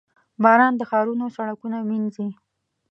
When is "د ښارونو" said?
0.77-1.25